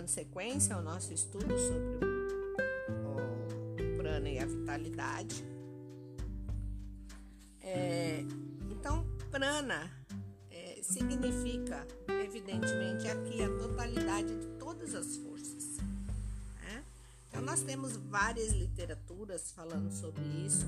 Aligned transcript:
dando 0.00 0.08
sequência 0.08 0.74
ao 0.74 0.82
nosso 0.82 1.12
estudo 1.12 1.58
sobre 1.58 2.06
o, 3.04 3.96
prana 3.98 4.30
e 4.30 4.38
a 4.38 4.46
vitalidade. 4.46 5.44
É, 7.62 8.24
então, 8.70 9.04
prana 9.30 9.90
é, 10.50 10.80
significa, 10.82 11.86
evidentemente, 12.24 13.08
aqui 13.08 13.42
a 13.42 13.48
totalidade 13.58 14.34
de 14.38 14.46
todas 14.58 14.94
as 14.94 15.18
forças. 15.18 15.76
Né? 16.62 16.82
Então, 17.28 17.42
nós 17.42 17.60
temos 17.60 17.94
várias 17.96 18.52
literaturas 18.52 19.52
falando 19.52 19.92
sobre 19.92 20.22
isso. 20.46 20.64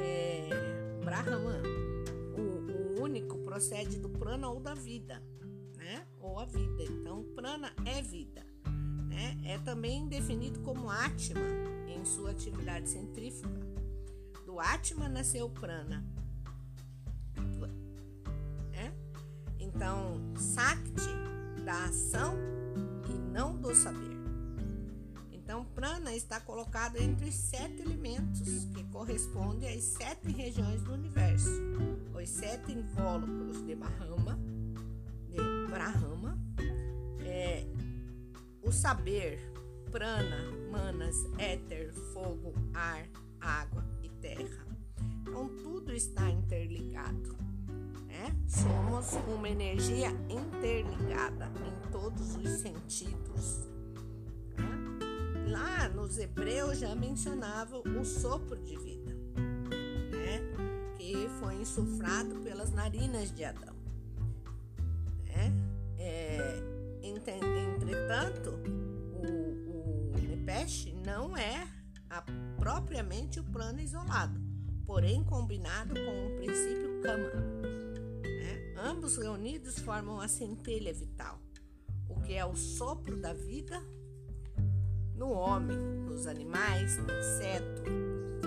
É, 0.00 1.00
Brahman, 1.04 1.62
o, 2.38 3.00
o 3.00 3.02
único, 3.02 3.38
procede 3.38 3.98
do 3.98 4.08
prana 4.08 4.48
ou 4.48 4.60
da 4.60 4.74
vida 4.74 5.20
vida. 6.46 6.82
Então, 6.84 7.22
prana 7.34 7.72
é 7.84 8.02
vida. 8.02 8.44
Né? 9.08 9.38
É 9.44 9.58
também 9.58 10.08
definido 10.08 10.60
como 10.60 10.90
Atma 10.90 11.40
em 11.88 12.04
sua 12.04 12.30
atividade 12.30 12.88
centrífuga. 12.88 13.60
Do 14.44 14.60
Atma 14.60 15.08
nasceu 15.08 15.50
prana. 15.50 16.04
É? 18.72 18.92
Então, 19.58 20.20
Sakti 20.36 21.26
da 21.64 21.84
ação 21.84 22.36
e 23.08 23.18
não 23.32 23.56
do 23.56 23.74
saber. 23.74 24.16
Então, 25.32 25.64
prana 25.64 26.12
está 26.14 26.40
colocado 26.40 26.96
entre 26.96 27.28
os 27.28 27.34
sete 27.34 27.82
elementos, 27.82 28.64
que 28.74 28.82
correspondem 28.84 29.76
às 29.76 29.84
sete 29.84 30.30
regiões 30.32 30.82
do 30.82 30.92
universo, 30.92 31.48
os 32.14 32.28
sete 32.28 32.72
invólucros 32.72 33.64
de 33.64 33.76
Brahma, 33.76 34.38
saber, 38.76 39.40
prana, 39.90 40.52
manas, 40.70 41.16
éter, 41.38 41.92
fogo, 42.12 42.52
ar, 42.74 43.08
água 43.40 43.82
e 44.02 44.08
terra. 44.20 44.66
Então 45.22 45.48
tudo 45.62 45.92
está 45.92 46.28
interligado. 46.30 47.36
Né? 48.06 48.36
Somos 48.46 49.14
uma 49.26 49.48
energia 49.48 50.10
interligada 50.28 51.50
em 51.66 51.90
todos 51.90 52.36
os 52.36 52.50
sentidos. 52.60 53.66
Né? 54.58 55.48
Lá 55.48 55.88
nos 55.88 56.18
Hebreus 56.18 56.78
já 56.78 56.94
mencionava 56.94 57.78
o 57.78 58.04
sopro 58.04 58.56
de 58.62 58.76
vida, 58.76 59.14
né? 60.12 60.94
que 60.98 61.28
foi 61.40 61.54
insuflado 61.54 62.36
pelas 62.40 62.72
narinas 62.72 63.34
de 63.34 63.42
Adão. 63.44 63.74
É, 65.98 66.65
entretanto, 67.86 68.50
o, 69.14 70.32
o 70.32 71.04
não 71.04 71.36
é 71.36 71.66
a, 72.10 72.22
propriamente 72.58 73.38
o 73.38 73.44
plano 73.44 73.80
isolado, 73.80 74.40
porém 74.84 75.22
combinado 75.22 75.94
com 75.94 76.26
o 76.26 76.36
princípio 76.36 77.00
Kama. 77.00 77.30
Né? 78.22 78.74
Ambos 78.76 79.16
reunidos 79.16 79.78
formam 79.78 80.20
a 80.20 80.26
centelha 80.26 80.92
vital, 80.92 81.40
o 82.08 82.20
que 82.22 82.34
é 82.34 82.44
o 82.44 82.56
sopro 82.56 83.16
da 83.16 83.32
vida 83.32 83.80
no 85.14 85.30
homem, 85.30 85.76
nos 85.76 86.26
animais, 86.26 86.98
no 86.98 87.04
inseto, 87.04 87.82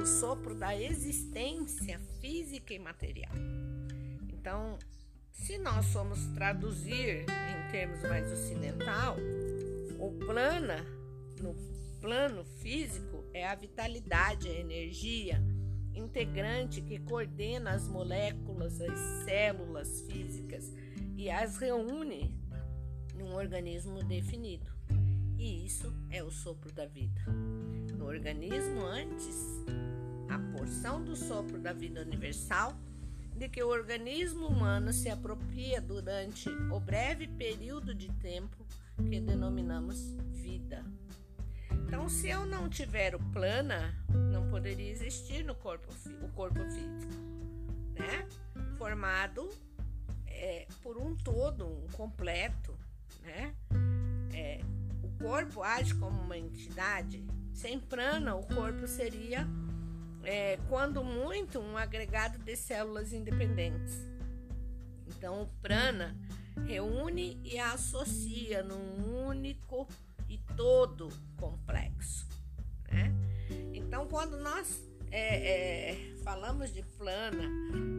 o 0.01 0.05
sopro 0.05 0.53
da 0.53 0.75
existência 0.75 1.97
física 2.19 2.73
e 2.73 2.79
material. 2.79 3.33
Então, 4.27 4.77
se 5.39 5.57
nós 5.57 5.85
formos 5.87 6.25
traduzir 6.35 7.25
em 7.27 7.71
termos 7.71 8.01
mais 8.03 8.31
ocidental, 8.31 9.17
o 9.97 10.11
plana, 10.25 10.85
no 11.41 11.55
plano 12.01 12.43
físico, 12.43 13.23
é 13.33 13.47
a 13.47 13.55
vitalidade, 13.55 14.47
a 14.47 14.53
energia 14.53 15.41
integrante 15.93 16.81
que 16.81 16.99
coordena 16.99 17.71
as 17.71 17.87
moléculas, 17.87 18.79
as 18.81 18.99
células 19.25 20.01
físicas 20.01 20.71
e 21.17 21.29
as 21.29 21.57
reúne 21.57 22.37
num 23.15 23.33
organismo 23.33 24.03
definido. 24.03 24.71
E 25.37 25.65
isso 25.65 25.93
é 26.09 26.21
o 26.21 26.29
sopro 26.29 26.71
da 26.71 26.85
vida. 26.85 27.21
No 27.97 28.05
organismo, 28.05 28.85
antes, 28.85 29.35
a 30.29 30.37
porção 30.57 31.03
do 31.03 31.15
sopro 31.15 31.59
da 31.59 31.73
vida 31.73 32.01
universal 32.01 32.77
de 33.39 33.47
que 33.47 33.63
o 33.63 33.69
organismo 33.69 34.47
humano 34.47 34.91
se 34.91 35.09
apropria 35.09 35.79
durante 35.79 36.49
o 36.49 36.77
breve 36.77 37.25
período 37.25 37.95
de 37.95 38.09
tempo 38.15 38.65
que 38.97 39.21
denominamos 39.21 40.13
vida. 40.33 40.83
Então, 41.71 42.09
se 42.09 42.27
eu 42.27 42.45
não 42.45 42.67
tiver 42.67 43.15
o 43.15 43.19
plana, 43.31 43.95
não 44.29 44.49
poderia 44.49 44.91
existir 44.91 45.45
no 45.45 45.55
corpo, 45.55 45.87
o 46.21 46.27
corpo 46.33 46.59
físico, 46.65 47.13
né? 47.93 48.27
Formado 48.77 49.49
é, 50.27 50.67
por 50.83 50.97
um 50.97 51.15
todo, 51.15 51.65
um 51.65 51.87
completo, 51.93 52.77
né? 53.21 53.55
É, 54.33 54.59
o 55.01 55.23
corpo 55.23 55.63
age 55.63 55.95
como 55.95 56.21
uma 56.21 56.37
entidade. 56.37 57.25
Sem 57.53 57.79
prana, 57.79 58.35
o 58.35 58.45
corpo 58.45 58.85
seria 58.85 59.47
é, 60.23 60.57
quando 60.67 61.03
muito, 61.03 61.59
um 61.59 61.77
agregado 61.77 62.37
de 62.39 62.55
células 62.55 63.13
independentes. 63.13 63.95
Então, 65.07 65.41
o 65.41 65.47
prana 65.61 66.15
reúne 66.65 67.39
e 67.43 67.57
associa 67.57 68.63
num 68.63 69.27
único 69.27 69.87
e 70.27 70.37
todo 70.55 71.09
complexo. 71.37 72.27
Né? 72.91 73.13
Então, 73.73 74.07
quando 74.07 74.37
nós 74.37 74.83
é, 75.11 75.91
é, 75.91 76.15
falamos 76.23 76.71
de 76.73 76.83
plana, 76.83 77.49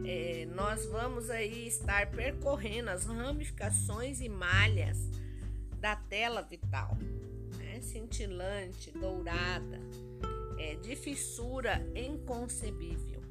é, 0.05 0.47
nós 0.55 0.85
vamos 0.85 1.29
aí 1.29 1.67
estar 1.67 2.09
percorrendo 2.11 2.89
as 2.89 3.05
ramificações 3.05 4.21
e 4.21 4.29
malhas 4.29 4.97
da 5.79 5.95
tela 5.95 6.41
vital, 6.41 6.97
né? 7.57 7.81
cintilante, 7.81 8.91
dourada, 8.91 9.79
é, 10.61 10.75
de 10.75 10.95
fissura 10.95 11.83
inconcebível, 11.95 13.21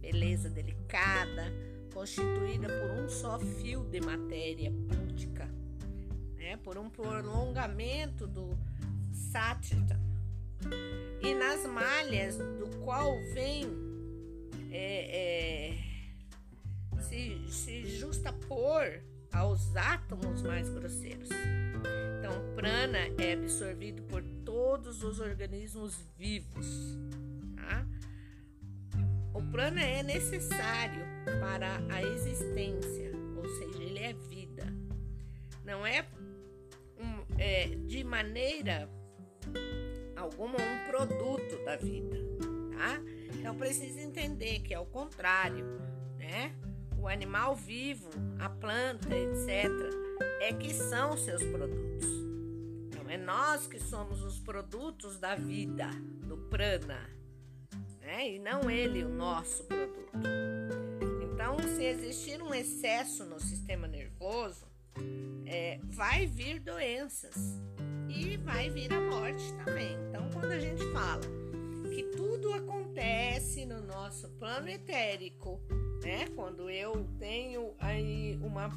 beleza 0.00 0.48
delicada, 0.48 1.52
constituída 1.92 2.68
por 2.68 3.02
um 3.02 3.08
só 3.08 3.38
fio 3.40 3.84
de 3.84 4.00
matéria 4.00 4.70
púdica, 4.70 5.48
né, 6.36 6.56
por 6.58 6.78
um 6.78 6.88
prolongamento 6.88 8.28
do 8.28 8.56
sátita, 9.12 10.00
e 11.20 11.34
nas 11.34 11.66
malhas 11.66 12.36
do 12.38 12.78
qual 12.84 13.12
vem 13.34 13.64
é, 14.70 15.72
é, 15.72 17.02
se, 17.02 17.42
se 17.48 17.86
justapor 17.98 19.02
aos 19.32 19.74
átomos 19.74 20.42
mais 20.42 20.68
grosseiros. 20.68 21.28
Então, 22.22 22.54
prana 22.54 22.98
é 23.18 23.32
absorvido 23.32 24.00
por 24.04 24.22
todos 24.44 25.02
os 25.02 25.18
organismos 25.18 26.06
vivos. 26.16 26.96
Tá? 27.56 27.84
O 29.34 29.42
prana 29.50 29.82
é 29.82 30.04
necessário 30.04 31.04
para 31.40 31.82
a 31.92 32.00
existência, 32.00 33.10
ou 33.36 33.44
seja, 33.48 33.82
ele 33.82 33.98
é 33.98 34.12
vida. 34.12 34.72
Não 35.64 35.84
é, 35.84 36.06
um, 36.96 37.40
é 37.40 37.66
de 37.88 38.04
maneira 38.04 38.88
alguma 40.14 40.58
um 40.58 40.86
produto 40.86 41.64
da 41.64 41.74
vida, 41.74 42.16
tá? 42.70 43.00
Então 43.36 43.56
precisa 43.56 44.00
entender 44.00 44.60
que 44.60 44.72
é 44.72 44.78
o 44.78 44.86
contrário, 44.86 45.66
né? 46.18 46.54
O 46.96 47.08
animal 47.08 47.56
vivo, 47.56 48.10
a 48.38 48.48
planta, 48.48 49.08
etc., 49.12 50.01
é 50.42 50.52
que 50.52 50.74
são 50.74 51.16
seus 51.16 51.40
produtos. 51.44 52.04
É 53.08 53.16
nós 53.16 53.66
que 53.66 53.78
somos 53.78 54.22
os 54.22 54.40
produtos 54.40 55.18
da 55.18 55.34
vida, 55.34 55.88
do 56.26 56.36
prana, 56.48 57.10
né? 58.00 58.30
e 58.30 58.38
não 58.38 58.70
ele 58.70 59.04
o 59.04 59.08
nosso 59.08 59.64
produto. 59.64 60.16
Então, 61.22 61.58
se 61.76 61.84
existir 61.84 62.42
um 62.42 62.54
excesso 62.54 63.24
no 63.26 63.38
sistema 63.38 63.86
nervoso, 63.86 64.66
é, 65.46 65.78
vai 65.84 66.26
vir 66.26 66.58
doenças 66.58 67.36
e 68.08 68.38
vai 68.38 68.70
vir 68.70 68.92
a 68.94 69.00
morte 69.00 69.44
também. 69.64 69.94
Então, 70.08 70.30
quando 70.32 70.50
a 70.50 70.58
gente 70.58 70.82
fala 70.92 71.22
que 71.94 72.04
tudo 72.16 72.52
acontece 72.54 73.66
no 73.66 73.82
nosso 73.82 74.28
plano 74.38 74.70
etérico, 74.70 75.60
né? 76.02 76.28
Quando 76.34 76.70
eu 76.70 77.06
tenho 77.18 77.74
aí 77.78 78.38
uma 78.42 78.70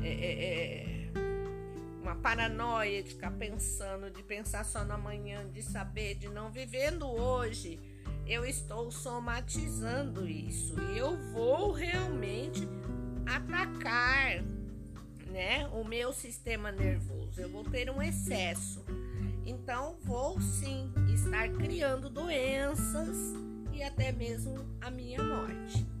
é, 0.00 0.08
é, 0.08 0.44
é 0.44 1.10
uma 2.02 2.14
paranoia 2.14 3.02
de 3.02 3.10
ficar 3.10 3.32
pensando, 3.32 4.10
de 4.10 4.22
pensar 4.22 4.64
só 4.64 4.84
no 4.84 4.92
amanhã, 4.92 5.48
de 5.50 5.62
saber, 5.62 6.14
de 6.14 6.28
não 6.28 6.50
vivendo 6.50 7.06
hoje, 7.06 7.80
eu 8.26 8.44
estou 8.44 8.90
somatizando 8.90 10.28
isso 10.28 10.74
e 10.92 10.98
eu 10.98 11.16
vou 11.32 11.72
realmente 11.72 12.68
atacar 13.26 14.42
né, 15.26 15.66
o 15.72 15.84
meu 15.84 16.12
sistema 16.12 16.70
nervoso, 16.70 17.40
eu 17.40 17.50
vou 17.50 17.64
ter 17.64 17.90
um 17.90 18.00
excesso. 18.00 18.84
Então, 19.44 19.96
vou 20.02 20.40
sim 20.40 20.92
estar 21.12 21.48
criando 21.50 22.08
doenças 22.08 23.16
e 23.72 23.82
até 23.82 24.10
mesmo 24.10 24.64
a 24.80 24.90
minha 24.90 25.22
morte. 25.22 25.95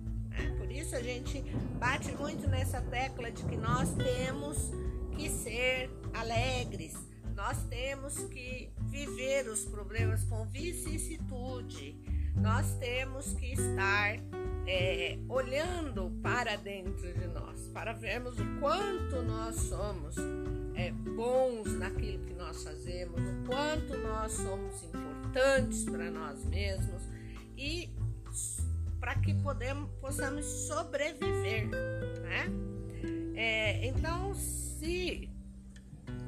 Isso 0.76 0.94
a 0.94 1.02
gente 1.02 1.40
bate 1.78 2.12
muito 2.12 2.46
nessa 2.48 2.82
tecla 2.82 3.30
de 3.30 3.42
que 3.44 3.56
nós 3.56 3.88
temos 3.94 4.70
que 5.16 5.30
ser 5.30 5.90
alegres, 6.12 6.94
nós 7.34 7.64
temos 7.64 8.18
que 8.24 8.70
viver 8.82 9.48
os 9.48 9.64
problemas 9.64 10.22
com 10.24 10.44
vicissitude, 10.44 11.98
nós 12.36 12.74
temos 12.74 13.32
que 13.32 13.54
estar 13.54 14.18
é, 14.66 15.18
olhando 15.30 16.10
para 16.22 16.56
dentro 16.56 17.10
de 17.10 17.26
nós, 17.28 17.68
para 17.68 17.94
vermos 17.94 18.38
o 18.38 18.60
quanto 18.60 19.22
nós 19.22 19.56
somos 19.56 20.14
é, 20.74 20.92
bons 20.92 21.72
naquilo 21.78 22.22
que 22.26 22.34
nós 22.34 22.62
fazemos, 22.62 23.18
o 23.18 23.46
quanto 23.46 23.96
nós 23.96 24.32
somos 24.32 24.82
importantes 24.82 25.84
para 25.84 26.10
nós 26.10 26.44
mesmos 26.44 27.02
e 27.56 27.88
para 29.00 29.14
que 29.16 29.34
podemos, 29.34 29.90
possamos 30.00 30.44
sobreviver, 30.44 31.68
né? 32.22 32.46
É, 33.34 33.86
então, 33.86 34.34
se, 34.34 35.30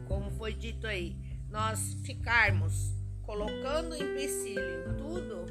como 0.06 0.30
foi 0.32 0.52
dito 0.52 0.86
aí, 0.86 1.16
nós 1.50 1.94
ficarmos 2.04 2.92
colocando 3.22 3.94
empecilho 3.94 4.90
em 4.90 4.96
tudo, 4.96 5.46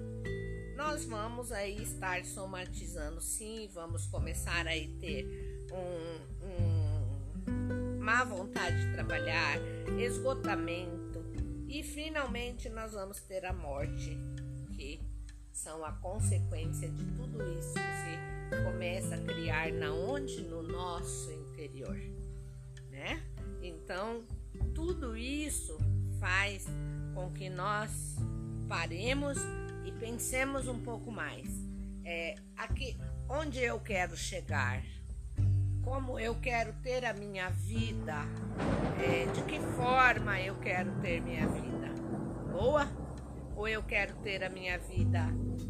nós 0.75 1.05
vamos 1.05 1.51
aí 1.51 1.81
estar 1.81 2.23
somatizando 2.25 3.19
sim, 3.19 3.69
vamos 3.73 4.05
começar 4.07 4.67
aí 4.67 4.87
ter 4.99 5.25
um, 5.71 6.45
um 6.45 7.99
má 7.99 8.23
vontade 8.23 8.85
de 8.85 8.93
trabalhar, 8.93 9.57
esgotamento 9.99 11.25
e 11.67 11.83
finalmente 11.83 12.69
nós 12.69 12.93
vamos 12.93 13.19
ter 13.21 13.45
a 13.45 13.51
morte, 13.51 14.17
que 14.75 14.99
são 15.57 15.83
a 15.83 15.91
consequência 15.93 16.87
de 16.87 17.03
tudo 17.15 17.41
isso 17.57 17.73
que 17.73 18.53
se 18.53 18.63
começa 18.63 19.15
a 19.15 19.17
criar 19.17 19.71
na 19.71 19.91
onde 19.91 20.43
no 20.43 20.61
nosso 20.61 21.31
interior, 21.31 21.97
né? 22.91 23.23
Então, 23.61 24.23
tudo 24.75 25.17
isso 25.17 25.75
faz 26.19 26.67
com 27.15 27.31
que 27.31 27.49
nós 27.49 28.17
paremos 28.69 29.39
e 29.83 29.91
pensemos 29.93 30.67
um 30.67 30.79
pouco 30.79 31.11
mais. 31.11 31.47
É, 32.05 32.35
aqui, 32.55 32.95
onde 33.27 33.59
eu 33.59 33.79
quero 33.79 34.15
chegar? 34.15 34.83
Como 35.83 36.19
eu 36.19 36.35
quero 36.35 36.71
ter 36.83 37.03
a 37.03 37.13
minha 37.13 37.49
vida? 37.49 38.25
É, 39.03 39.25
de 39.31 39.41
que 39.41 39.59
forma 39.75 40.39
eu 40.39 40.55
quero 40.59 40.91
ter 41.01 41.19
minha 41.19 41.47
vida? 41.47 41.89
Boa? 42.51 43.06
Ou 43.57 43.67
eu 43.67 43.83
quero 43.83 44.15
ter 44.21 44.41
a 44.43 44.49
minha 44.49 44.77
vida 44.77 45.25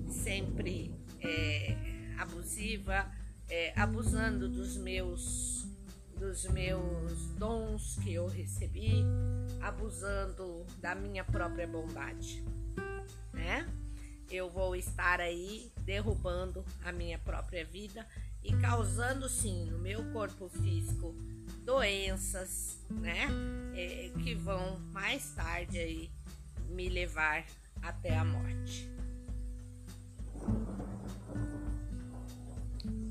sempre 0.07 0.93
é, 1.19 1.75
abusiva, 2.19 3.11
é, 3.49 3.73
abusando 3.75 4.47
dos 4.47 4.77
meus 4.77 5.65
dos 6.19 6.45
meus 6.45 7.27
dons 7.37 7.99
que 8.03 8.13
eu 8.13 8.27
recebi, 8.27 9.05
abusando 9.61 10.65
da 10.79 10.95
minha 10.95 11.23
própria 11.23 11.67
bondade, 11.67 12.43
né? 13.31 13.67
eu 14.29 14.49
vou 14.49 14.75
estar 14.75 15.21
aí 15.21 15.71
derrubando 15.79 16.63
a 16.83 16.91
minha 16.91 17.17
própria 17.17 17.65
vida 17.65 18.05
e 18.43 18.53
causando 18.57 19.29
sim 19.29 19.65
no 19.65 19.79
meu 19.79 20.03
corpo 20.11 20.49
físico 20.49 21.15
doenças, 21.63 22.79
né? 22.89 23.27
É, 23.75 24.11
que 24.23 24.35
vão 24.35 24.79
mais 24.91 25.29
tarde 25.31 25.77
aí 25.77 26.09
me 26.69 26.89
levar 26.89 27.45
até 27.81 28.15
a 28.15 28.23
morte. 28.23 28.89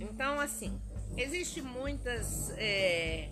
Então, 0.01 0.41
assim, 0.41 0.81
existe 1.17 1.61
muitas 1.61 2.51
é, 2.57 3.31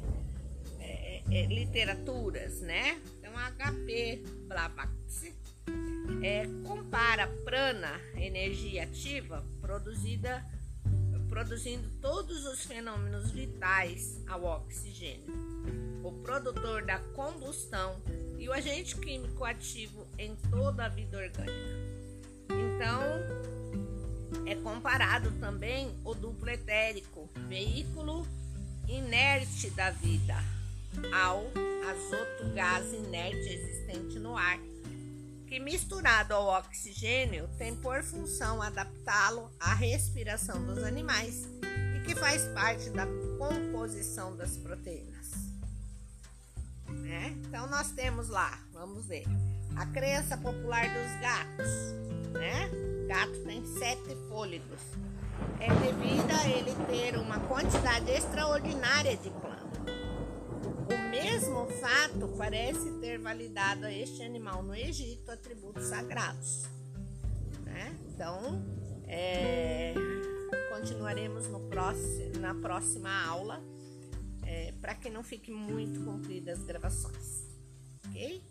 é, 0.81 1.23
é 1.31 1.47
literaturas, 1.47 2.61
né? 2.61 3.01
Então, 3.19 3.33
HP 3.33 4.23
Blavatsky 4.47 5.35
é, 6.23 6.47
compara 6.67 7.27
prana, 7.45 8.01
energia 8.17 8.85
ativa, 8.85 9.45
produzida 9.61 10.45
produzindo 11.35 11.91
todos 12.01 12.47
os 12.47 12.65
fenômenos 12.65 13.33
vitais 13.33 14.23
ao 14.29 14.45
oxigênio, 14.45 15.27
o 16.05 16.13
produtor 16.23 16.85
da 16.85 17.01
combustão 17.01 18.01
e 18.45 18.49
o 18.49 18.53
agente 18.53 18.95
químico 18.97 19.43
ativo 19.43 20.07
em 20.19 20.37
toda 20.51 20.85
a 20.85 20.89
vida 20.91 21.17
orgânica. 21.17 21.55
Então, 22.51 23.03
é 24.47 24.55
comparado 24.57 25.31
também 25.41 25.99
o 26.05 26.15
duplo 26.15 26.51
etérico, 26.51 27.31
veículo 27.49 28.27
inerte 28.87 29.71
da 29.71 29.91
vida, 29.91 30.37
ao 31.11 31.47
azoto 31.91 32.55
gás 32.55 32.93
inerte 32.93 33.49
existente 33.49 34.19
no 34.19 34.37
ar 34.37 34.59
que 35.47 35.59
misturado 35.59 36.35
ao 36.35 36.59
oxigênio 36.59 37.49
tem 37.57 37.75
por 37.77 38.03
função 38.03 38.61
adaptá-lo 38.61 39.51
à 39.59 39.73
respiração 39.73 40.63
dos 40.67 40.83
animais 40.83 41.49
e 41.97 42.01
que 42.05 42.15
faz 42.15 42.43
parte 42.49 42.91
da 42.91 43.07
composição 43.39 44.37
das 44.37 44.57
proteínas. 44.57 45.14
Né? 47.15 47.33
Então 47.47 47.69
nós 47.69 47.93
temos 47.93 48.29
lá, 48.29 48.59
vamos 48.73 49.07
ver, 49.07 49.25
a 49.77 49.87
crença 49.87 50.37
popular 50.37 50.83
dos 50.89 51.21
gatos, 51.21 51.71
né? 52.33 52.69
Gato 53.07 53.39
tem 53.45 53.65
sete 53.79 54.17
fôlegos. 54.29 54.81
É 55.61 55.69
devido 55.69 56.31
a 56.33 56.49
ele 56.49 56.75
ter 56.87 57.17
uma 57.17 57.39
quantidade 57.39 58.11
extraordinária 58.11 59.17
de 59.17 59.31
plantas 59.31 59.55
mesmo 61.11 61.67
fato 61.81 62.35
parece 62.37 62.91
ter 62.99 63.19
validado 63.19 63.87
a 63.87 63.93
este 63.93 64.21
animal 64.23 64.65
no 64.65 64.75
Egito 64.75 65.31
atributos 65.31 65.85
sagrados. 65.85 66.65
Né? 67.65 67.97
Então, 68.09 68.61
é, 69.07 69.95
continuaremos 70.75 71.47
no 71.47 71.61
próximo, 71.69 72.41
na 72.41 72.53
próxima 72.55 73.25
aula 73.25 73.63
é, 74.55 74.73
para 74.81 74.95
que 74.95 75.11
não 75.11 75.25
fique 75.25 75.51
muito 75.51 76.05
compridas 76.05 76.61
as 76.61 76.65
gravações. 76.65 77.45
Ok? 78.07 78.43